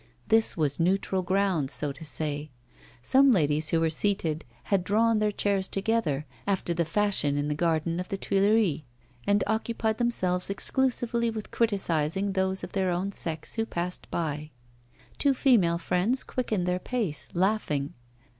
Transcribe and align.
This 0.29 0.57
was 0.57 0.79
neutral 0.79 1.21
ground, 1.21 1.69
so 1.69 1.91
to 1.91 2.03
say; 2.03 2.49
some 3.03 3.31
ladies 3.31 3.69
who 3.69 3.79
were 3.79 3.91
seated 3.91 4.43
had 4.63 4.83
drawn 4.83 5.19
their 5.19 5.31
chairs 5.31 5.67
together, 5.67 6.25
after 6.47 6.73
the 6.73 6.85
fashion 6.85 7.37
in 7.37 7.49
the 7.49 7.53
garden 7.53 7.99
of 7.99 8.09
the 8.09 8.17
Tuileries, 8.17 8.81
and 9.27 9.43
occupied 9.45 9.99
themselves 9.99 10.49
exclusively 10.49 11.29
with 11.29 11.51
criticising 11.51 12.31
those 12.33 12.63
of 12.63 12.71
their 12.71 12.89
own 12.89 13.11
sex 13.11 13.53
who 13.53 13.65
passed 13.67 14.09
by. 14.09 14.49
Two 15.19 15.35
female 15.35 15.77
friends 15.77 16.23
quickened 16.23 16.65
their 16.65 16.79
pace, 16.79 17.29
laughing. 17.35 17.93